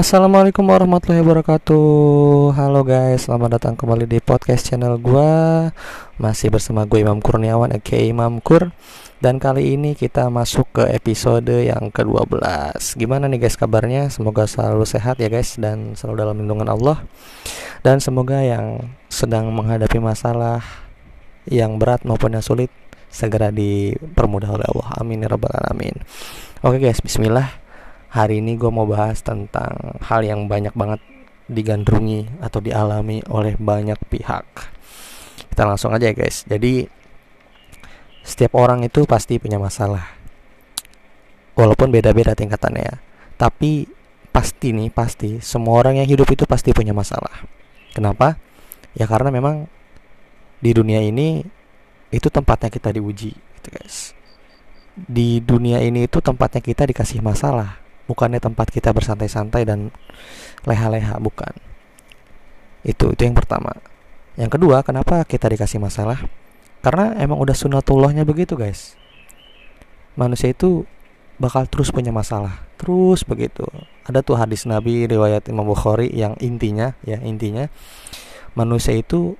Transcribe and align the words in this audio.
Assalamualaikum 0.00 0.64
warahmatullahi 0.64 1.20
wabarakatuh. 1.20 2.56
Halo 2.56 2.80
guys, 2.88 3.28
selamat 3.28 3.60
datang 3.60 3.76
kembali 3.76 4.08
di 4.08 4.16
podcast 4.24 4.72
channel 4.72 4.96
gue 4.96 5.32
Masih 6.16 6.48
bersama 6.48 6.88
gue 6.88 7.04
Imam 7.04 7.20
Kurniawan, 7.20 7.68
aka 7.68 8.00
Imam 8.00 8.40
Kur. 8.40 8.72
Dan 9.20 9.36
kali 9.36 9.76
ini 9.76 9.92
kita 9.92 10.32
masuk 10.32 10.72
ke 10.72 10.88
episode 10.88 11.52
yang 11.52 11.92
ke-12 11.92 12.40
Gimana 12.96 13.28
nih 13.28 13.44
guys 13.44 13.60
kabarnya? 13.60 14.08
Semoga 14.08 14.48
selalu 14.48 14.88
sehat 14.88 15.20
ya 15.20 15.28
guys 15.28 15.60
Dan 15.60 15.92
selalu 15.92 16.16
dalam 16.16 16.36
lindungan 16.40 16.72
Allah. 16.72 17.04
Dan 17.84 18.00
semoga 18.00 18.40
yang 18.40 18.96
sedang 19.12 19.52
menghadapi 19.52 20.00
masalah 20.00 20.64
Yang 21.44 21.76
berat 21.76 22.00
maupun 22.08 22.40
yang 22.40 22.44
sulit 22.48 22.72
Segera 23.12 23.52
dipermudah 23.52 24.48
oleh 24.48 24.64
Allah. 24.64 24.96
Amin 24.96 25.20
ya 25.20 25.28
rabbal 25.28 25.52
alamin. 25.52 25.92
Oke 26.64 26.80
guys, 26.80 27.04
bismillah 27.04 27.60
Hari 28.10 28.42
ini 28.42 28.58
gue 28.58 28.66
mau 28.74 28.90
bahas 28.90 29.22
tentang 29.22 29.94
hal 30.02 30.26
yang 30.26 30.50
banyak 30.50 30.74
banget 30.74 30.98
digandrungi 31.46 32.42
atau 32.42 32.58
dialami 32.58 33.22
oleh 33.30 33.54
banyak 33.54 33.98
pihak. 34.10 34.46
Kita 35.50 35.62
langsung 35.62 35.94
aja 35.94 36.10
ya 36.10 36.14
guys. 36.14 36.42
Jadi 36.42 36.90
setiap 38.26 38.58
orang 38.58 38.82
itu 38.82 39.06
pasti 39.06 39.38
punya 39.38 39.62
masalah. 39.62 40.10
Walaupun 41.54 41.94
beda-beda 41.94 42.34
tingkatannya 42.34 42.82
ya. 42.82 42.96
Tapi 43.38 43.86
pasti 44.34 44.74
nih, 44.74 44.90
pasti 44.90 45.38
semua 45.38 45.78
orang 45.78 46.02
yang 46.02 46.08
hidup 46.10 46.26
itu 46.34 46.50
pasti 46.50 46.74
punya 46.74 46.90
masalah. 46.90 47.46
Kenapa? 47.94 48.38
Ya 48.98 49.06
karena 49.06 49.30
memang 49.30 49.70
di 50.58 50.70
dunia 50.74 50.98
ini 50.98 51.46
itu 52.10 52.26
tempatnya 52.26 52.74
kita 52.74 52.90
diuji 52.90 53.32
gitu 53.34 53.68
guys. 53.70 54.18
Di 54.98 55.38
dunia 55.38 55.78
ini 55.78 56.10
itu 56.10 56.18
tempatnya 56.18 56.58
kita 56.58 56.90
dikasih 56.90 57.22
masalah 57.22 57.79
bukannya 58.10 58.42
tempat 58.42 58.74
kita 58.74 58.90
bersantai-santai 58.90 59.62
dan 59.62 59.94
leha-leha 60.66 61.14
bukan. 61.22 61.54
Itu 62.82 63.14
itu 63.14 63.22
yang 63.22 63.38
pertama. 63.38 63.70
Yang 64.34 64.58
kedua 64.58 64.82
kenapa 64.82 65.22
kita 65.22 65.46
dikasih 65.46 65.78
masalah? 65.78 66.18
Karena 66.82 67.14
emang 67.22 67.38
udah 67.38 67.54
sunatullahnya 67.54 68.26
begitu 68.26 68.58
guys. 68.58 68.98
Manusia 70.18 70.50
itu 70.50 70.82
bakal 71.38 71.70
terus 71.70 71.94
punya 71.94 72.10
masalah 72.10 72.66
terus 72.74 73.22
begitu. 73.22 73.62
Ada 74.04 74.26
tuh 74.26 74.34
hadis 74.40 74.66
nabi 74.66 75.06
riwayat 75.06 75.46
Imam 75.46 75.68
Bukhari 75.68 76.10
yang 76.10 76.34
intinya 76.42 76.98
ya 77.06 77.22
intinya 77.22 77.70
manusia 78.58 78.96
itu 78.96 79.38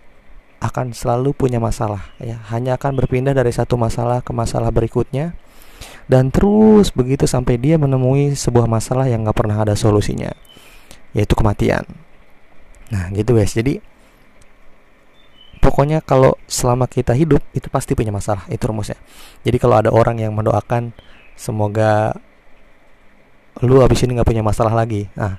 akan 0.61 0.93
selalu 0.93 1.33
punya 1.33 1.59
masalah 1.59 2.13
ya. 2.21 2.39
Hanya 2.53 2.77
akan 2.77 3.01
berpindah 3.01 3.33
dari 3.33 3.51
satu 3.51 3.81
masalah 3.81 4.21
ke 4.21 4.31
masalah 4.31 4.69
berikutnya 4.69 5.33
dan 6.11 6.35
terus 6.35 6.91
begitu 6.91 7.31
sampai 7.31 7.55
dia 7.55 7.79
menemui 7.79 8.35
sebuah 8.35 8.67
masalah 8.67 9.07
yang 9.07 9.23
gak 9.23 9.39
pernah 9.39 9.63
ada 9.63 9.79
solusinya 9.79 10.35
yaitu 11.15 11.39
kematian. 11.39 11.87
Nah 12.91 13.07
gitu 13.15 13.39
guys. 13.39 13.55
Jadi 13.55 13.79
pokoknya 15.63 16.03
kalau 16.03 16.35
selama 16.51 16.91
kita 16.91 17.15
hidup 17.15 17.39
itu 17.55 17.71
pasti 17.71 17.95
punya 17.95 18.11
masalah. 18.11 18.43
Itu 18.51 18.75
rumusnya. 18.75 18.99
Jadi 19.47 19.57
kalau 19.63 19.79
ada 19.79 19.95
orang 19.95 20.19
yang 20.19 20.35
mendoakan 20.35 20.91
semoga 21.39 22.19
lu 23.63 23.79
abis 23.79 24.03
ini 24.03 24.19
nggak 24.19 24.27
punya 24.27 24.43
masalah 24.43 24.75
lagi. 24.75 25.07
Nah 25.15 25.39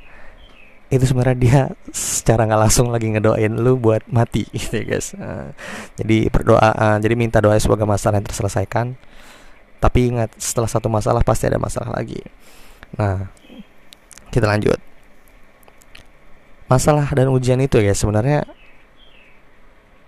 itu 0.91 1.03
sebenarnya 1.07 1.37
dia 1.39 1.59
secara 1.91 2.47
nggak 2.47 2.61
langsung 2.67 2.91
lagi 2.91 3.11
ngedoain 3.11 3.55
lu 3.59 3.75
buat 3.75 4.07
mati 4.07 4.47
gitu 4.55 4.79
ya 4.79 4.85
guys. 4.87 5.15
Nah, 5.19 5.51
jadi 5.99 6.31
berdoa 6.31 6.71
uh, 6.71 6.97
jadi 6.99 7.15
minta 7.19 7.43
doa 7.43 7.59
semoga 7.59 7.83
masalah 7.83 8.23
yang 8.23 8.27
terselesaikan 8.27 8.95
tapi 9.81 10.13
ingat 10.13 10.29
setelah 10.37 10.69
satu 10.69 10.87
masalah 10.93 11.25
pasti 11.25 11.49
ada 11.49 11.57
masalah 11.57 11.89
lagi. 11.97 12.21
Nah, 13.01 13.33
kita 14.29 14.45
lanjut. 14.45 14.77
Masalah 16.69 17.09
dan 17.11 17.33
ujian 17.33 17.59
itu 17.59 17.81
ya 17.81 17.91
sebenarnya 17.91 18.47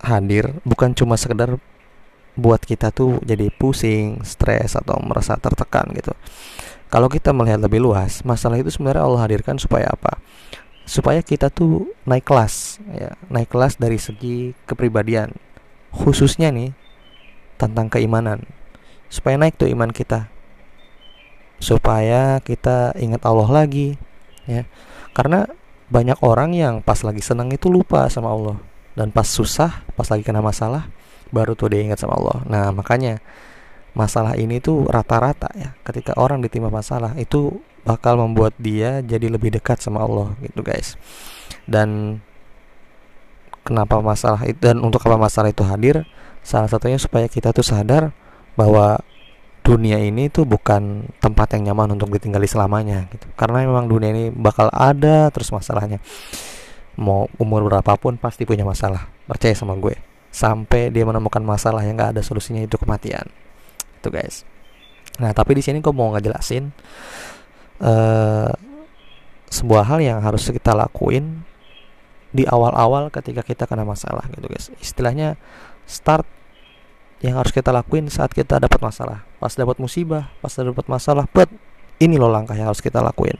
hadir 0.00 0.54
bukan 0.62 0.94
cuma 0.94 1.18
sekedar 1.18 1.58
buat 2.38 2.62
kita 2.62 2.94
tuh 2.94 3.18
jadi 3.26 3.50
pusing, 3.50 4.22
stres 4.22 4.78
atau 4.78 4.96
merasa 5.02 5.34
tertekan 5.36 5.90
gitu. 5.92 6.14
Kalau 6.88 7.10
kita 7.10 7.34
melihat 7.34 7.58
lebih 7.58 7.82
luas, 7.82 8.22
masalah 8.22 8.54
itu 8.62 8.70
sebenarnya 8.70 9.02
Allah 9.02 9.26
hadirkan 9.26 9.58
supaya 9.58 9.90
apa? 9.90 10.22
Supaya 10.86 11.18
kita 11.18 11.50
tuh 11.50 11.90
naik 12.06 12.22
kelas 12.22 12.78
ya, 12.94 13.18
naik 13.26 13.50
kelas 13.50 13.74
dari 13.82 13.98
segi 13.98 14.54
kepribadian. 14.70 15.34
Khususnya 15.90 16.54
nih 16.54 16.70
tentang 17.58 17.90
keimanan 17.90 18.46
supaya 19.14 19.38
naik 19.38 19.54
tuh 19.54 19.70
iman 19.70 19.94
kita. 19.94 20.26
Supaya 21.62 22.42
kita 22.42 22.98
ingat 22.98 23.22
Allah 23.22 23.46
lagi 23.46 23.94
ya. 24.50 24.66
Karena 25.14 25.46
banyak 25.86 26.18
orang 26.26 26.50
yang 26.50 26.74
pas 26.82 26.98
lagi 27.06 27.22
senang 27.22 27.54
itu 27.54 27.70
lupa 27.70 28.10
sama 28.10 28.34
Allah. 28.34 28.58
Dan 28.98 29.14
pas 29.14 29.30
susah 29.30 29.86
pas 29.94 30.10
lagi 30.10 30.26
kena 30.26 30.42
masalah 30.42 30.90
baru 31.30 31.54
tuh 31.54 31.70
dia 31.70 31.86
ingat 31.86 32.02
sama 32.02 32.18
Allah. 32.18 32.42
Nah 32.50 32.64
makanya 32.74 33.22
masalah 33.94 34.34
ini 34.34 34.58
tuh 34.58 34.90
rata-rata 34.90 35.54
ya. 35.54 35.78
Ketika 35.86 36.18
orang 36.18 36.42
ditimpa 36.42 36.66
masalah 36.74 37.14
itu 37.14 37.62
bakal 37.86 38.18
membuat 38.18 38.58
dia 38.58 38.98
jadi 38.98 39.30
lebih 39.30 39.54
dekat 39.54 39.78
sama 39.78 40.02
Allah 40.02 40.34
gitu 40.42 40.66
guys. 40.66 40.98
Dan 41.70 42.18
kenapa 43.62 44.02
masalah 44.02 44.42
itu 44.42 44.58
dan 44.58 44.82
untuk 44.82 45.06
apa 45.06 45.14
masalah 45.14 45.54
itu 45.54 45.62
hadir? 45.62 46.02
Salah 46.44 46.68
satunya 46.68 46.98
supaya 47.00 47.24
kita 47.30 47.54
tuh 47.56 47.64
sadar 47.64 48.12
bahwa 48.54 49.02
dunia 49.64 49.96
ini 49.96 50.28
tuh 50.28 50.44
bukan 50.44 51.08
tempat 51.24 51.56
yang 51.56 51.72
nyaman 51.72 51.96
untuk 51.96 52.12
ditinggali 52.12 52.44
selamanya 52.44 53.08
gitu. 53.08 53.26
Karena 53.32 53.64
memang 53.64 53.88
dunia 53.88 54.12
ini 54.12 54.28
bakal 54.28 54.68
ada 54.68 55.32
terus 55.32 55.48
masalahnya. 55.50 56.04
Mau 57.00 57.26
umur 57.40 57.66
berapapun 57.66 58.20
pasti 58.20 58.44
punya 58.44 58.62
masalah. 58.62 59.08
Percaya 59.24 59.56
sama 59.56 59.74
gue. 59.80 59.96
Sampai 60.28 60.92
dia 60.92 61.08
menemukan 61.08 61.40
masalah 61.40 61.80
yang 61.82 61.96
gak 61.96 62.14
ada 62.14 62.22
solusinya 62.22 62.60
itu 62.60 62.76
kematian. 62.76 63.24
Itu 63.98 64.12
guys. 64.12 64.44
Nah 65.16 65.32
tapi 65.32 65.56
di 65.56 65.62
sini 65.64 65.80
gue 65.80 65.94
mau 65.96 66.12
ngejelasin 66.12 66.68
uh, 67.80 68.52
sebuah 69.48 69.84
hal 69.86 69.98
yang 70.04 70.18
harus 70.20 70.44
kita 70.44 70.76
lakuin 70.76 71.46
di 72.34 72.42
awal-awal 72.44 73.08
ketika 73.14 73.46
kita 73.46 73.64
kena 73.64 73.88
masalah 73.88 74.28
gitu 74.28 74.44
guys. 74.44 74.68
Istilahnya 74.76 75.40
start 75.88 76.28
yang 77.22 77.38
harus 77.38 77.54
kita 77.54 77.70
lakuin 77.70 78.10
saat 78.10 78.32
kita 78.34 78.58
dapat 78.58 78.80
masalah. 78.82 79.22
Pas 79.38 79.52
dapat 79.52 79.76
musibah 79.78 80.32
pas 80.40 80.50
dapat 80.50 80.86
masalah 80.88 81.28
but 81.30 81.46
ini 82.02 82.18
loh 82.18 82.32
langkah 82.32 82.56
yang 82.58 82.70
harus 82.72 82.82
kita 82.82 82.98
lakuin. 83.04 83.36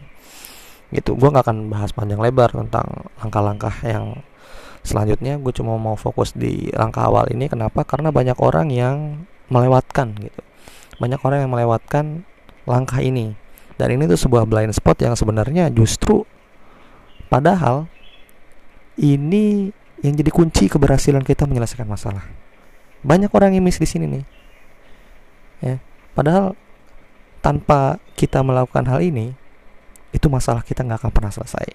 Gitu. 0.94 1.16
Gue 1.18 1.28
nggak 1.32 1.50
akan 1.50 1.58
bahas 1.72 1.90
panjang 1.90 2.22
lebar 2.22 2.54
tentang 2.54 3.10
langkah-langkah 3.18 3.74
yang 3.82 4.22
selanjutnya. 4.86 5.40
Gue 5.42 5.50
cuma 5.50 5.74
mau 5.74 5.98
fokus 5.98 6.30
di 6.36 6.70
langkah 6.70 7.10
awal 7.10 7.26
ini. 7.34 7.50
Kenapa? 7.50 7.82
Karena 7.82 8.14
banyak 8.14 8.38
orang 8.38 8.70
yang 8.70 9.26
melewatkan 9.50 10.14
gitu. 10.22 10.42
Banyak 11.02 11.20
orang 11.26 11.38
yang 11.46 11.50
melewatkan 11.50 12.22
langkah 12.68 13.02
ini. 13.02 13.34
Dan 13.74 13.98
ini 13.98 14.06
tuh 14.06 14.18
sebuah 14.20 14.46
blind 14.46 14.70
spot 14.70 15.02
yang 15.02 15.18
sebenarnya 15.18 15.66
justru 15.74 16.22
padahal 17.26 17.90
ini 18.94 19.74
yang 20.06 20.14
jadi 20.14 20.30
kunci 20.30 20.70
keberhasilan 20.70 21.26
kita 21.26 21.50
menyelesaikan 21.50 21.88
masalah 21.90 22.22
banyak 23.04 23.28
orang 23.31 23.53
yang 23.54 23.62
miss 23.62 23.76
di 23.76 23.87
sini 23.87 24.09
nih. 24.09 24.25
Ya 25.60 25.76
padahal 26.16 26.56
tanpa 27.44 28.00
kita 28.16 28.41
melakukan 28.41 28.88
hal 28.88 29.04
ini 29.04 29.37
itu 30.16 30.26
masalah 30.32 30.65
kita 30.65 30.81
nggak 30.82 31.04
akan 31.04 31.12
pernah 31.12 31.32
selesai. 31.32 31.66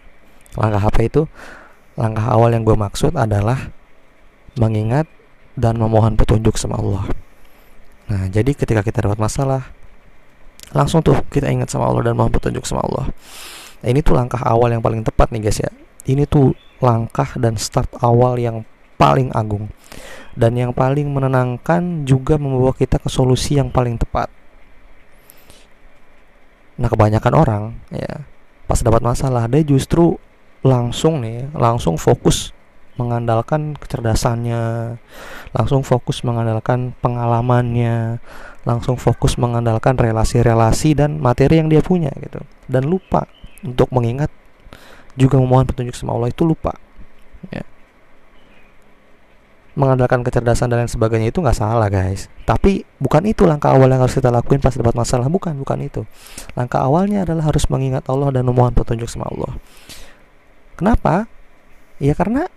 Langkah 0.58 0.82
apa 0.82 1.00
itu? 1.06 1.30
Langkah 1.94 2.26
awal 2.34 2.58
yang 2.58 2.66
gue 2.66 2.74
maksud 2.74 3.14
adalah 3.14 3.70
mengingat 4.58 5.06
dan 5.54 5.78
memohon 5.78 6.18
petunjuk 6.18 6.58
sama 6.58 6.82
Allah. 6.82 7.06
Nah 8.10 8.26
jadi 8.34 8.58
ketika 8.58 8.82
kita 8.82 9.06
dapat 9.06 9.22
masalah 9.22 9.70
langsung 10.74 11.06
tuh 11.06 11.18
kita 11.30 11.50
ingat 11.50 11.70
sama 11.70 11.90
Allah 11.90 12.10
dan 12.10 12.18
mohon 12.18 12.34
petunjuk 12.34 12.66
sama 12.66 12.82
Allah. 12.86 13.10
Nah, 13.80 13.88
ini 13.88 14.04
tuh 14.04 14.14
langkah 14.14 14.44
awal 14.44 14.70
yang 14.70 14.84
paling 14.84 15.02
tepat 15.02 15.32
nih 15.32 15.50
guys 15.50 15.60
ya. 15.64 15.72
Ini 16.06 16.28
tuh 16.28 16.54
langkah 16.84 17.32
dan 17.38 17.58
start 17.58 17.90
awal 18.02 18.38
yang 18.38 18.66
paling 19.00 19.32
agung 19.32 19.72
dan 20.38 20.58
yang 20.58 20.72
paling 20.76 21.10
menenangkan 21.10 22.06
juga 22.06 22.38
membawa 22.38 22.76
kita 22.76 23.02
ke 23.02 23.10
solusi 23.10 23.58
yang 23.58 23.74
paling 23.74 23.98
tepat. 23.98 24.30
Nah, 26.80 26.88
kebanyakan 26.88 27.34
orang 27.36 27.64
ya 27.92 28.24
pas 28.70 28.80
dapat 28.86 29.02
masalah 29.02 29.50
dia 29.50 29.66
justru 29.66 30.16
langsung 30.62 31.24
nih, 31.26 31.50
langsung 31.56 31.98
fokus 31.98 32.54
mengandalkan 33.00 33.80
kecerdasannya, 33.80 34.96
langsung 35.56 35.88
fokus 35.88 36.20
mengandalkan 36.28 36.92
pengalamannya, 37.00 38.20
langsung 38.68 39.00
fokus 39.00 39.40
mengandalkan 39.40 39.96
relasi-relasi 39.96 41.00
dan 41.00 41.16
materi 41.18 41.64
yang 41.64 41.72
dia 41.72 41.80
punya 41.80 42.12
gitu. 42.20 42.44
Dan 42.68 42.92
lupa 42.92 43.24
untuk 43.64 43.88
mengingat 43.96 44.28
juga 45.16 45.40
memohon 45.40 45.64
petunjuk 45.64 45.96
sama 45.96 46.20
Allah 46.20 46.32
itu 46.32 46.44
lupa. 46.44 46.76
Ya 47.50 47.64
mengandalkan 49.80 50.20
kecerdasan 50.28 50.68
dan 50.68 50.84
lain 50.84 50.92
sebagainya 50.92 51.32
itu 51.32 51.40
nggak 51.40 51.56
salah 51.56 51.88
guys. 51.88 52.28
Tapi 52.44 52.84
bukan 53.00 53.24
itu 53.24 53.48
langkah 53.48 53.72
awal 53.72 53.88
yang 53.88 54.04
harus 54.04 54.20
kita 54.20 54.28
lakuin 54.28 54.60
pas 54.60 54.76
dapat 54.76 54.92
masalah. 54.92 55.32
Bukan 55.32 55.56
bukan 55.64 55.80
itu. 55.80 56.04
Langkah 56.60 56.84
awalnya 56.84 57.24
adalah 57.24 57.48
harus 57.48 57.64
mengingat 57.72 58.04
Allah 58.12 58.36
dan 58.36 58.44
memohon 58.44 58.76
petunjuk 58.76 59.08
sama 59.08 59.32
Allah. 59.32 59.56
Kenapa? 60.76 61.32
Ya 62.04 62.12
karena 62.12 62.52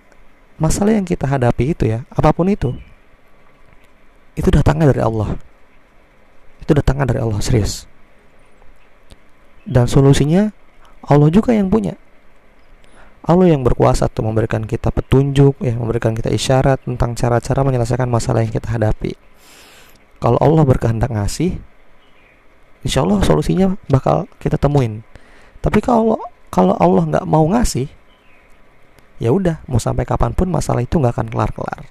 masalah 0.59 0.99
yang 0.99 1.07
kita 1.07 1.31
hadapi 1.31 1.75
itu 1.75 1.87
ya 1.87 2.07
apa 2.11 2.31
pun 2.35 2.51
itu 2.51 2.75
itu 4.35 4.49
datangnya 4.51 4.91
dari 4.91 5.03
Allah. 5.07 5.39
Itu 6.59 6.75
datangnya 6.75 7.15
dari 7.15 7.21
Allah 7.23 7.39
serius. 7.39 7.87
Dan 9.63 9.87
solusinya 9.87 10.51
Allah 11.07 11.31
juga 11.31 11.55
yang 11.55 11.71
punya 11.71 11.95
Allah 13.23 13.55
yang 13.55 13.63
berkuasa 13.63 14.11
tuh 14.11 14.27
memberikan 14.27 14.67
kita 14.67 14.91
petunjuk 14.91 15.63
ya 15.63 15.79
memberikan 15.79 16.11
kita 16.11 16.27
isyarat 16.35 16.83
tentang 16.83 17.15
cara-cara 17.15 17.63
menyelesaikan 17.63 18.11
masalah 18.11 18.43
yang 18.43 18.51
kita 18.51 18.67
hadapi. 18.67 19.15
Kalau 20.19 20.39
Allah 20.43 20.67
berkehendak 20.67 21.15
ngasih 21.15 21.55
insya 22.83 23.07
Allah 23.07 23.23
solusinya 23.23 23.79
bakal 23.87 24.27
kita 24.43 24.59
temuin. 24.59 25.07
Tapi 25.63 25.79
kalau 25.79 26.19
kalau 26.51 26.75
Allah 26.83 27.07
nggak 27.07 27.27
mau 27.31 27.47
ngasih 27.47 27.87
ya 29.23 29.31
udah 29.31 29.63
mau 29.71 29.79
sampai 29.79 30.03
kapan 30.03 30.35
pun 30.35 30.51
masalah 30.51 30.83
itu 30.83 30.99
nggak 30.99 31.15
akan 31.15 31.29
kelar-kelar. 31.31 31.87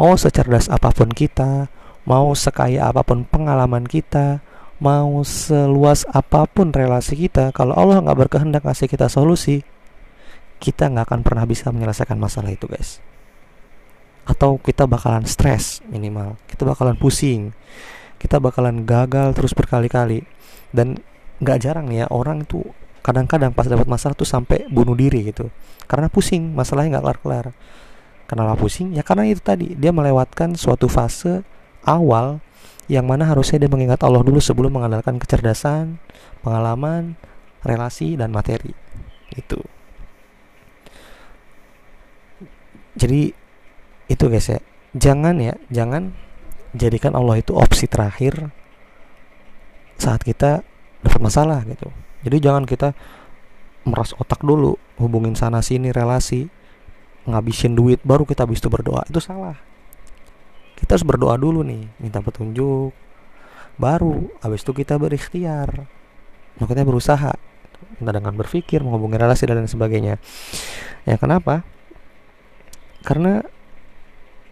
Mau 0.00 0.16
secerdas 0.16 0.72
apa 0.72 0.96
pun 0.96 1.12
kita 1.12 1.68
mau 2.08 2.32
sekaya 2.32 2.88
apa 2.88 3.04
pun 3.04 3.28
pengalaman 3.28 3.84
kita 3.84 4.40
mau 4.80 5.20
seluas 5.28 6.08
apa 6.08 6.48
pun 6.48 6.72
relasi 6.72 7.28
kita 7.28 7.52
kalau 7.52 7.76
Allah 7.76 8.00
nggak 8.00 8.16
berkehendak 8.16 8.64
ngasih 8.64 8.88
kita 8.88 9.12
solusi 9.12 9.60
kita 10.60 10.92
nggak 10.92 11.08
akan 11.08 11.20
pernah 11.24 11.44
bisa 11.48 11.72
menyelesaikan 11.72 12.20
masalah 12.20 12.52
itu 12.52 12.68
guys. 12.68 13.00
Atau 14.28 14.60
kita 14.60 14.84
bakalan 14.84 15.24
stres 15.24 15.80
minimal. 15.88 16.36
Kita 16.44 16.68
bakalan 16.68 16.94
pusing. 17.00 17.56
Kita 18.20 18.36
bakalan 18.36 18.84
gagal 18.84 19.32
terus 19.32 19.56
berkali-kali. 19.56 20.22
Dan 20.70 21.00
nggak 21.40 21.58
jarang 21.64 21.88
nih 21.88 22.04
ya 22.04 22.06
orang 22.12 22.44
itu 22.44 22.60
kadang-kadang 23.00 23.56
pas 23.56 23.64
dapat 23.64 23.88
masalah 23.88 24.12
tuh 24.12 24.28
sampai 24.28 24.68
bunuh 24.68 24.92
diri 24.92 25.32
gitu. 25.32 25.48
Karena 25.88 26.12
pusing 26.12 26.52
masalahnya 26.52 27.00
nggak 27.00 27.04
kelar-kelar. 27.08 27.46
Kenapa 28.28 28.54
pusing? 28.54 28.94
Ya 28.94 29.02
karena 29.02 29.26
itu 29.26 29.40
tadi 29.42 29.74
dia 29.74 29.90
melewatkan 29.90 30.54
suatu 30.54 30.86
fase 30.86 31.42
awal 31.82 32.38
yang 32.86 33.08
mana 33.08 33.26
harusnya 33.26 33.66
dia 33.66 33.70
mengingat 33.72 34.02
Allah 34.04 34.20
dulu 34.22 34.38
sebelum 34.38 34.74
mengandalkan 34.74 35.16
kecerdasan 35.16 36.02
pengalaman 36.44 37.14
relasi 37.62 38.18
dan 38.18 38.34
materi 38.34 38.74
itu 39.34 39.62
jadi 43.00 43.32
itu 44.12 44.24
guys 44.28 44.52
ya. 44.52 44.60
Jangan 44.92 45.40
ya 45.40 45.56
jangan 45.72 46.12
jadikan 46.76 47.16
Allah 47.16 47.40
itu 47.40 47.56
opsi 47.56 47.88
terakhir 47.88 48.52
saat 49.96 50.20
kita 50.20 50.60
dapat 51.00 51.20
masalah 51.24 51.64
gitu. 51.64 51.88
Jadi 52.20 52.36
jangan 52.44 52.68
kita 52.68 52.92
meras 53.88 54.12
otak 54.20 54.44
dulu 54.44 54.76
hubungin 55.00 55.32
sana 55.32 55.64
sini 55.64 55.88
relasi 55.88 56.52
ngabisin 57.24 57.72
duit 57.72 58.04
baru 58.04 58.28
kita 58.28 58.44
habis 58.44 58.60
itu 58.60 58.68
berdoa. 58.68 59.08
Itu 59.08 59.24
salah. 59.24 59.56
Kita 60.76 61.00
harus 61.00 61.06
berdoa 61.08 61.40
dulu 61.40 61.64
nih 61.64 61.88
minta 61.96 62.20
petunjuk. 62.20 62.92
Baru 63.80 64.28
habis 64.44 64.60
itu 64.60 64.76
kita 64.76 65.00
berikhtiar. 65.00 65.88
Makanya 66.60 66.84
berusaha. 66.84 67.32
Entah 67.96 68.12
dengan 68.12 68.36
berpikir 68.36 68.84
menghubungi 68.84 69.16
relasi 69.16 69.48
dan 69.48 69.64
lain 69.64 69.70
sebagainya. 69.70 70.20
Ya 71.08 71.16
kenapa 71.16 71.64
karena 73.06 73.44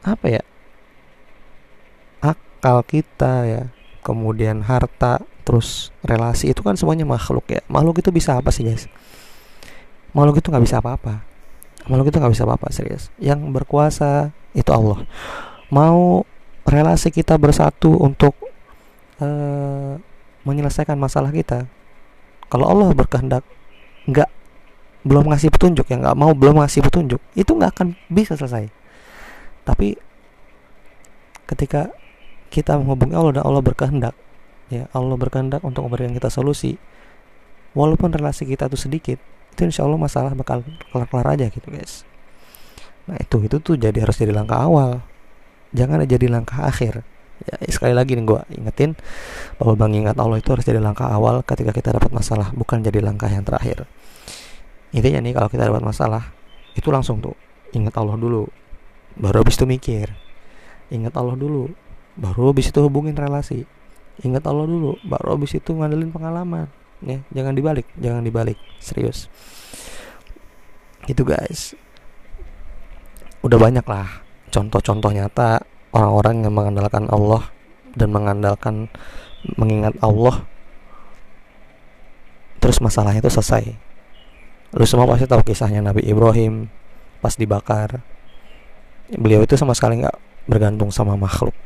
apa 0.07 0.27
ya 0.31 0.43
akal 2.23 2.83
kita 2.87 3.35
ya 3.45 3.63
kemudian 4.03 4.65
harta 4.65 5.21
terus 5.45 5.93
relasi 6.05 6.53
itu 6.53 6.61
kan 6.61 6.77
semuanya 6.77 7.09
makhluk 7.09 7.49
ya. 7.49 7.65
Makhluk 7.73 8.05
itu 8.05 8.13
bisa 8.13 8.37
apa 8.37 8.53
sih 8.53 8.69
guys 8.69 8.89
makhluk 10.17 10.41
itu 10.41 10.49
nggak 10.49 10.65
bisa 10.65 10.81
apa-apa. 10.81 11.25
Makhluk 11.89 12.13
itu 12.13 12.19
nggak 12.21 12.33
bisa 12.33 12.45
apa-apa 12.45 12.69
serius. 12.73 13.13
Yang 13.21 13.49
berkuasa 13.53 14.33
itu 14.53 14.71
Allah. 14.73 15.05
Mau 15.73 16.25
relasi 16.69 17.13
kita 17.13 17.37
bersatu 17.41 17.97
untuk 17.97 18.37
uh, 19.21 19.97
menyelesaikan 20.45 20.97
masalah 20.97 21.33
kita 21.33 21.65
kalau 22.49 22.69
Allah 22.69 22.93
berkehendak 22.93 23.45
nggak 24.09 24.29
belum 25.07 25.31
ngasih 25.31 25.55
petunjuk 25.55 25.87
yang 25.91 26.03
nggak 26.03 26.19
mau 26.19 26.35
belum 26.35 26.59
ngasih 26.59 26.83
petunjuk 26.83 27.21
itu 27.39 27.51
nggak 27.51 27.71
akan 27.75 27.89
bisa 28.11 28.35
selesai. 28.35 28.67
Tapi 29.63 29.95
ketika 31.49 31.93
kita 32.49 32.77
menghubungi 32.81 33.15
Allah 33.15 33.33
dan 33.41 33.45
Allah 33.45 33.63
berkehendak 33.65 34.15
ya 34.69 34.89
Allah 34.93 35.17
berkehendak 35.17 35.65
untuk 35.65 35.89
memberikan 35.89 36.13
kita 36.13 36.29
solusi 36.29 36.77
walaupun 37.73 38.13
relasi 38.13 38.45
kita 38.45 38.69
itu 38.69 38.77
sedikit 38.77 39.19
itu 39.53 39.61
insya 39.65 39.85
Allah 39.85 40.01
masalah 40.01 40.33
bakal 40.37 40.63
kelar-kelar 40.93 41.35
aja 41.35 41.51
gitu 41.51 41.67
guys. 41.73 42.07
Nah 43.11 43.19
itu 43.19 43.43
itu 43.43 43.57
tuh 43.59 43.75
jadi 43.75 44.05
harus 44.05 44.15
jadi 44.15 44.31
langkah 44.31 44.61
awal. 44.61 45.03
Jangan 45.75 46.07
jadi 46.07 46.31
langkah 46.31 46.63
akhir. 46.63 47.03
Ya 47.43 47.55
sekali 47.71 47.95
lagi 47.95 48.15
nih 48.15 48.23
gue 48.27 48.41
ingetin 48.55 48.95
bahwa 49.59 49.75
bang 49.79 50.07
ingat 50.07 50.17
Allah 50.19 50.39
itu 50.39 50.51
harus 50.55 50.63
jadi 50.63 50.83
langkah 50.83 51.07
awal 51.11 51.43
ketika 51.43 51.71
kita 51.71 51.95
dapat 51.95 52.11
masalah 52.11 52.51
bukan 52.55 52.83
jadi 52.83 52.99
langkah 52.99 53.31
yang 53.31 53.47
terakhir 53.47 53.87
intinya 54.95 55.21
nih 55.21 55.33
kalau 55.37 55.49
kita 55.53 55.69
dapat 55.69 55.85
masalah 55.85 56.33
itu 56.73 56.89
langsung 56.89 57.21
tuh 57.21 57.37
ingat 57.77 57.93
Allah 57.99 58.17
dulu 58.17 58.49
baru 59.19 59.43
habis 59.43 59.59
itu 59.59 59.67
mikir. 59.67 60.07
Ingat 60.89 61.19
Allah 61.19 61.37
dulu 61.37 61.69
baru 62.17 62.55
habis 62.55 62.71
itu 62.71 62.79
hubungin 62.81 63.19
relasi. 63.19 63.67
Ingat 64.23 64.47
Allah 64.49 64.65
dulu 64.65 64.97
baru 65.05 65.37
habis 65.37 65.59
itu 65.59 65.75
ngandelin 65.75 66.15
pengalaman. 66.15 66.71
Ya 67.03 67.23
jangan 67.35 67.53
dibalik 67.53 67.87
jangan 67.99 68.23
dibalik 68.25 68.57
serius. 68.79 69.27
Itu 71.05 71.27
guys. 71.27 71.75
Udah 73.43 73.59
banyak 73.59 73.85
lah 73.85 74.25
contoh-contoh 74.49 75.13
nyata 75.15 75.63
orang-orang 75.95 76.47
yang 76.47 76.55
mengandalkan 76.55 77.05
Allah 77.11 77.43
dan 77.95 78.09
mengandalkan 78.11 78.75
mengingat 79.59 79.95
Allah. 80.01 80.47
Terus 82.59 82.83
masalahnya 82.83 83.23
itu 83.23 83.31
selesai 83.31 83.88
Lu 84.77 84.85
semua 84.85 85.09
pasti 85.09 85.25
tahu 85.25 85.41
kisahnya 85.45 85.81
Nabi 85.81 86.05
Ibrahim 86.05 86.69
pas 87.25 87.33
dibakar. 87.35 88.05
Beliau 89.09 89.41
itu 89.41 89.57
sama 89.57 89.73
sekali 89.73 90.05
nggak 90.05 90.17
bergantung 90.45 90.93
sama 90.93 91.17
makhluk. 91.17 91.57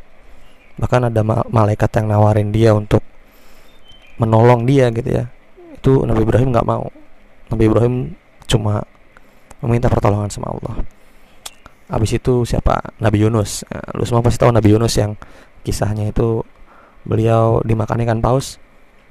Bahkan 0.78 1.10
ada 1.10 1.20
ma 1.26 1.42
malaikat 1.50 1.90
yang 1.98 2.06
nawarin 2.14 2.54
dia 2.54 2.70
untuk 2.74 3.02
menolong 4.22 4.62
dia 4.62 4.90
gitu 4.94 5.10
ya. 5.10 5.24
Itu 5.74 6.06
Nabi 6.06 6.22
Ibrahim 6.22 6.54
nggak 6.54 6.66
mau. 6.66 6.86
Nabi 7.50 7.62
Ibrahim 7.66 7.94
cuma 8.46 8.86
meminta 9.62 9.90
pertolongan 9.90 10.30
sama 10.30 10.54
Allah. 10.54 10.86
Habis 11.90 12.16
itu 12.16 12.46
siapa? 12.46 12.78
Nabi 13.02 13.26
Yunus. 13.26 13.66
Nah, 13.68 13.84
lu 13.98 14.06
semua 14.06 14.22
pasti 14.22 14.38
tahu 14.40 14.54
Nabi 14.54 14.72
Yunus 14.72 14.94
yang 14.96 15.18
kisahnya 15.66 16.08
itu 16.08 16.42
beliau 17.02 17.58
dimakan 17.66 18.02
ikan 18.06 18.20
paus 18.22 18.62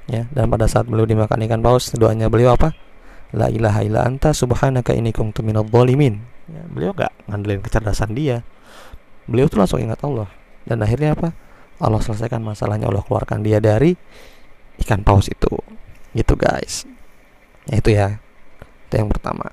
ya 0.08 0.28
dan 0.32 0.48
pada 0.48 0.68
saat 0.68 0.88
beliau 0.88 1.04
dimakan 1.04 1.44
ikan 1.48 1.60
paus 1.60 1.92
doanya 1.96 2.32
beliau 2.32 2.56
apa 2.56 2.72
La 3.32 3.48
ilaha 3.48 3.80
illa 3.88 4.04
anta 4.04 4.36
subhanaka 4.36 4.92
ini 4.92 5.16
kuntu 5.16 5.40
minadh 5.40 5.68
dhalimin. 5.72 6.20
Ya, 6.52 6.64
beliau 6.68 6.92
gak 6.92 7.16
ngandelin 7.32 7.64
kecerdasan 7.64 8.12
dia. 8.12 8.44
Beliau 9.24 9.48
tuh 9.48 9.64
langsung 9.64 9.80
ingat 9.80 10.04
Allah. 10.04 10.28
Dan 10.68 10.84
akhirnya 10.84 11.16
apa? 11.16 11.32
Allah 11.80 12.02
selesaikan 12.04 12.44
masalahnya, 12.44 12.92
Allah 12.92 13.02
keluarkan 13.02 13.40
dia 13.40 13.64
dari 13.64 13.96
ikan 14.84 15.02
paus 15.08 15.32
itu. 15.32 15.48
Gitu 16.12 16.34
guys. 16.36 16.84
Ya 17.72 17.80
itu 17.80 17.90
ya. 17.96 18.20
Itu 18.92 19.00
yang 19.00 19.08
pertama. 19.08 19.48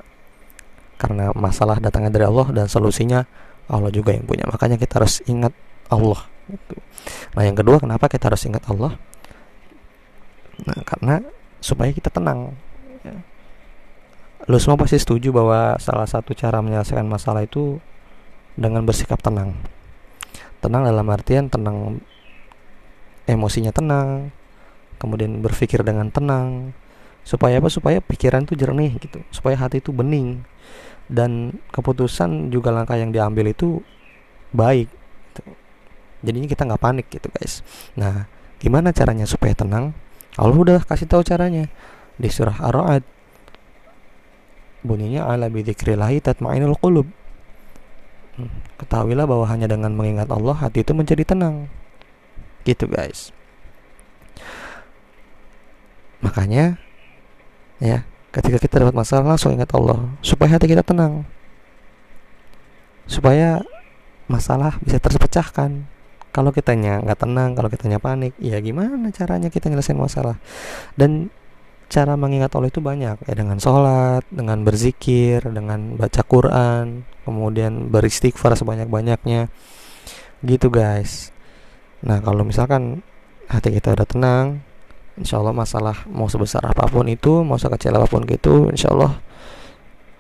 Karena 0.99 1.31
masalah 1.31 1.79
datangnya 1.79 2.11
dari 2.11 2.27
Allah 2.27 2.51
dan 2.51 2.67
solusinya 2.67 3.23
Allah 3.71 3.95
juga 3.95 4.11
yang 4.11 4.27
punya. 4.27 4.43
Makanya 4.51 4.75
kita 4.75 4.99
harus 4.99 5.23
ingat 5.31 5.55
Allah. 5.87 6.27
Gitu. 6.51 6.75
Nah 7.39 7.47
yang 7.47 7.55
kedua 7.55 7.79
kenapa 7.79 8.11
kita 8.11 8.27
harus 8.27 8.43
ingat 8.43 8.67
Allah? 8.67 8.99
Nah 10.67 10.83
karena 10.83 11.23
supaya 11.63 11.95
kita 11.95 12.11
tenang. 12.11 12.59
Ya 13.07 13.38
Lu 14.49 14.57
semua 14.57 14.81
pasti 14.81 14.97
setuju 14.97 15.29
bahwa 15.29 15.77
salah 15.77 16.09
satu 16.09 16.33
cara 16.33 16.65
menyelesaikan 16.65 17.05
masalah 17.05 17.45
itu 17.45 17.77
dengan 18.57 18.81
bersikap 18.89 19.21
tenang. 19.21 19.53
Tenang 20.65 20.89
dalam 20.89 21.05
artian 21.13 21.53
tenang 21.53 22.01
emosinya 23.29 23.77
tenang, 23.77 24.33
kemudian 24.97 25.45
berpikir 25.45 25.85
dengan 25.85 26.09
tenang. 26.09 26.73
Supaya 27.29 27.61
apa? 27.61 27.69
Supaya 27.69 28.01
pikiran 28.01 28.49
itu 28.49 28.57
jernih 28.57 28.97
gitu, 28.97 29.21
supaya 29.29 29.53
hati 29.61 29.85
itu 29.85 29.93
bening 29.93 30.41
dan 31.13 31.57
keputusan 31.69 32.49
juga 32.49 32.73
langkah 32.73 32.97
yang 32.97 33.13
diambil 33.13 33.53
itu 33.53 33.85
baik. 34.57 34.89
Gitu. 34.89 35.43
Jadinya 36.25 36.49
kita 36.49 36.63
nggak 36.65 36.81
panik 36.81 37.07
gitu 37.13 37.29
guys. 37.29 37.61
Nah, 38.01 38.25
gimana 38.57 38.97
caranya 38.97 39.29
supaya 39.29 39.53
tenang? 39.53 39.93
Allah 40.41 40.57
udah 40.57 40.81
kasih 40.89 41.05
tahu 41.05 41.21
caranya 41.21 41.69
di 42.17 42.33
surah 42.33 42.65
Ar-Ra'd 42.65 43.18
bunyinya 44.83 45.27
ala 45.27 45.51
bidzikrillahi 45.51 46.23
tatmainul 46.23 46.79
qulub. 46.79 47.09
Ketahuilah 48.79 49.27
bahwa 49.27 49.47
hanya 49.51 49.67
dengan 49.67 49.91
mengingat 49.99 50.31
Allah 50.31 50.55
hati 50.55 50.87
itu 50.87 50.95
menjadi 50.95 51.27
tenang. 51.27 51.67
Gitu 52.63 52.87
guys. 52.87 53.35
Makanya 56.23 56.79
ya 57.79 58.03
ketika 58.35 58.59
kita 58.59 58.83
dapat 58.83 58.95
masalah 58.95 59.35
langsung 59.35 59.55
ingat 59.55 59.71
Allah 59.75 60.15
supaya 60.23 60.55
hati 60.55 60.71
kita 60.71 60.87
tenang. 60.87 61.27
Supaya 63.11 63.65
masalah 64.31 64.79
bisa 64.85 65.03
terpecahkan. 65.03 65.89
Kalau 66.29 66.53
kitanya 66.55 67.03
nggak 67.03 67.25
tenang 67.25 67.57
kalau 67.57 67.67
kitanya 67.73 67.99
panik 67.99 68.37
ya 68.39 68.61
gimana 68.63 69.11
caranya 69.11 69.51
kita 69.51 69.73
nyelesain 69.73 69.99
masalah? 69.99 70.39
Dan 70.95 71.33
cara 71.89 72.21
mengingat 72.21 72.53
Allah 72.53 72.69
itu 72.69 72.85
banyak 72.85 73.17
ya 73.25 73.35
dengan 73.35 73.57
sholat, 73.57 74.23
dengan 74.29 74.61
berzikir, 74.61 75.41
dengan 75.49 75.97
baca 75.97 76.21
Quran, 76.21 77.09
kemudian 77.25 77.89
beristighfar 77.89 78.55
sebanyak-banyaknya, 78.61 79.49
gitu 80.45 80.69
guys. 80.69 81.33
Nah 82.05 82.21
kalau 82.21 82.45
misalkan 82.45 83.01
hati 83.49 83.73
kita 83.73 83.97
udah 83.97 84.05
tenang, 84.05 84.61
insya 85.17 85.41
Allah 85.41 85.57
masalah 85.57 85.97
mau 86.13 86.29
sebesar 86.29 86.61
apa 86.69 86.87
pun 86.87 87.09
itu, 87.09 87.41
mau 87.41 87.57
sekecil 87.57 87.97
apa 87.97 88.07
pun 88.07 88.29
gitu, 88.29 88.69
insya 88.69 88.93
Allah 88.93 89.17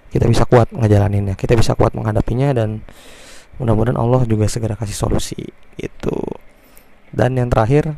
kita 0.08 0.24
bisa 0.24 0.48
kuat 0.48 0.72
ngejalaninnya, 0.72 1.36
kita 1.36 1.52
bisa 1.52 1.76
kuat 1.76 1.92
menghadapinya 1.92 2.56
dan 2.56 2.80
mudah-mudahan 3.60 4.00
Allah 4.00 4.24
juga 4.24 4.48
segera 4.48 4.72
kasih 4.72 4.96
solusi 4.96 5.36
itu. 5.76 6.16
Dan 7.12 7.36
yang 7.36 7.52
terakhir, 7.52 7.92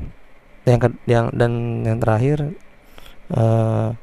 yang 0.66 0.78
yang 1.06 1.26
dan 1.30 1.82
yang 1.86 1.98
terakhir 2.02 2.54
uh, 3.34 3.94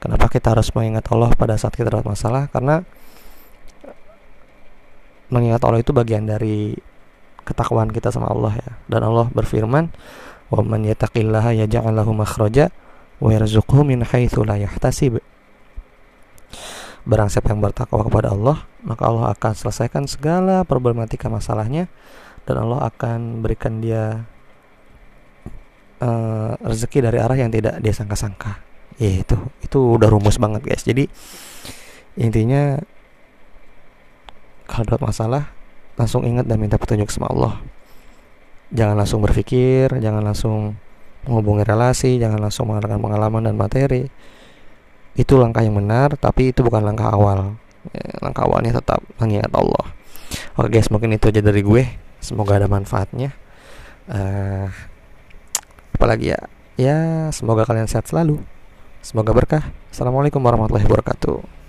kenapa 0.00 0.26
kita 0.32 0.56
harus 0.56 0.72
mengingat 0.72 1.06
Allah 1.12 1.30
pada 1.36 1.54
saat 1.60 1.76
kita 1.76 1.92
dapat 1.92 2.08
masalah? 2.08 2.48
Karena 2.48 2.82
mengingat 5.30 5.62
Allah 5.62 5.84
itu 5.84 5.92
bagian 5.94 6.26
dari 6.26 6.74
ketakwaan 7.44 7.92
kita 7.92 8.10
sama 8.10 8.32
Allah 8.32 8.58
ya. 8.58 8.70
Dan 8.88 9.06
Allah 9.06 9.28
berfirman 9.30 9.92
wa 10.50 10.60
man 10.66 10.82
yattaqillaha 10.82 11.54
yaj'al 11.64 11.94
lahu 11.94 12.10
makhraja 12.16 12.74
wa 13.22 13.30
yarzuqhu 13.30 13.86
min 13.86 14.02
haitsu 14.02 14.42
la 14.42 14.58
yahtasib. 14.58 15.22
Barang 17.06 17.32
siapa 17.32 17.54
yang 17.54 17.64
bertakwa 17.64 18.04
kepada 18.04 18.34
Allah, 18.34 18.68
maka 18.84 19.08
Allah 19.08 19.32
akan 19.32 19.52
selesaikan 19.56 20.04
segala 20.04 20.68
problematika 20.68 21.32
masalahnya 21.32 21.88
dan 22.44 22.60
Allah 22.60 22.92
akan 22.92 23.40
berikan 23.40 23.80
dia 23.80 24.26
uh, 26.02 26.52
rezeki 26.60 27.08
dari 27.08 27.18
arah 27.22 27.38
yang 27.38 27.52
tidak 27.52 27.78
dia 27.80 27.94
sangka-sangka 27.94 28.69
ya 29.00 29.24
itu. 29.24 29.36
Itu 29.64 29.96
udah 29.96 30.12
rumus 30.12 30.36
banget 30.36 30.60
guys. 30.62 30.84
Jadi 30.84 31.08
intinya 32.20 32.76
kalau 34.68 34.84
ada 34.86 34.98
masalah 35.00 35.44
langsung 35.96 36.22
ingat 36.28 36.44
dan 36.44 36.60
minta 36.60 36.76
petunjuk 36.76 37.08
sama 37.08 37.32
Allah. 37.32 37.54
Jangan 38.70 38.94
langsung 38.94 39.24
berpikir 39.24 39.90
jangan 39.98 40.22
langsung 40.22 40.78
menghubungi 41.26 41.66
relasi 41.66 42.16
jangan 42.22 42.38
langsung 42.38 42.68
mengadakan 42.68 43.00
pengalaman 43.00 43.42
dan 43.48 43.56
materi. 43.56 44.06
Itu 45.16 45.40
langkah 45.40 45.64
yang 45.64 45.74
benar 45.74 46.14
tapi 46.20 46.52
itu 46.52 46.60
bukan 46.60 46.84
langkah 46.84 47.10
awal. 47.10 47.56
Ya, 47.96 48.20
langkah 48.20 48.44
awalnya 48.44 48.76
tetap 48.76 49.00
mengingat 49.16 49.50
Allah. 49.56 49.96
Oke 50.60 50.68
guys 50.70 50.92
mungkin 50.92 51.16
itu 51.16 51.32
aja 51.32 51.40
dari 51.40 51.64
gue. 51.64 51.88
Semoga 52.20 52.60
ada 52.60 52.68
manfaatnya. 52.68 53.32
Uh, 54.06 54.68
apalagi 55.96 56.36
ya? 56.36 56.40
Ya 56.76 56.98
semoga 57.32 57.64
kalian 57.64 57.88
sehat 57.88 58.08
selalu 58.08 58.40
Semoga 59.00 59.32
berkah. 59.32 59.64
Assalamualaikum 59.88 60.44
warahmatullahi 60.44 60.84
wabarakatuh. 60.84 61.50